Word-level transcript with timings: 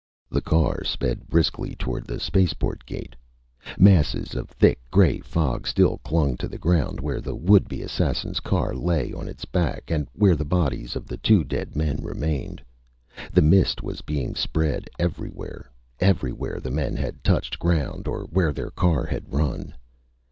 The 0.31 0.41
car 0.41 0.83
sped 0.83 1.27
briskly 1.27 1.75
toward 1.75 2.07
the 2.07 2.19
spaceport 2.19 2.87
gate. 2.87 3.15
Masses 3.77 4.33
of 4.33 4.49
thick 4.49 4.81
gray 4.89 5.19
fog 5.19 5.67
still 5.67 5.99
clung 5.99 6.37
to 6.37 6.47
the 6.47 6.57
ground 6.57 6.99
where 6.99 7.21
the 7.21 7.35
would 7.35 7.69
be 7.69 7.83
assassins' 7.83 8.39
car 8.39 8.73
lay 8.73 9.13
on 9.13 9.27
its 9.27 9.45
back 9.45 9.91
and 9.91 10.07
where 10.15 10.35
the 10.35 10.43
bodies 10.43 10.95
of 10.95 11.05
the 11.05 11.17
two 11.17 11.43
dead 11.43 11.75
men 11.75 11.97
remained. 12.01 12.63
The 13.31 13.43
mist 13.43 13.83
was 13.83 14.01
being 14.01 14.33
spread 14.33 14.89
everywhere 14.97 15.71
everywhere 15.99 16.59
the 16.59 16.71
men 16.71 16.95
had 16.95 17.23
touched 17.23 17.59
ground 17.59 18.07
or 18.07 18.23
where 18.23 18.51
their 18.53 18.71
car 18.71 19.05
had 19.05 19.31
run. 19.31 19.75